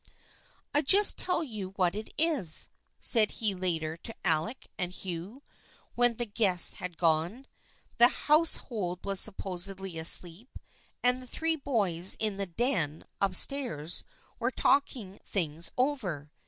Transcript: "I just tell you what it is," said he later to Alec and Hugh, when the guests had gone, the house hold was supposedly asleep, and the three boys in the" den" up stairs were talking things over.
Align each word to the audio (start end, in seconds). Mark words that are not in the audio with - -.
"I 0.73 0.81
just 0.81 1.15
tell 1.15 1.43
you 1.43 1.73
what 1.75 1.93
it 1.93 2.11
is," 2.17 2.69
said 2.99 3.29
he 3.33 3.53
later 3.53 3.97
to 3.97 4.15
Alec 4.25 4.67
and 4.75 4.91
Hugh, 4.91 5.43
when 5.93 6.15
the 6.15 6.25
guests 6.25 6.73
had 6.81 6.97
gone, 6.97 7.45
the 7.99 8.07
house 8.07 8.55
hold 8.57 9.05
was 9.05 9.19
supposedly 9.19 9.99
asleep, 9.99 10.57
and 11.03 11.21
the 11.21 11.27
three 11.27 11.55
boys 11.55 12.17
in 12.19 12.37
the" 12.37 12.47
den" 12.67 13.05
up 13.21 13.35
stairs 13.35 14.03
were 14.39 14.49
talking 14.49 15.19
things 15.23 15.69
over. 15.77 16.31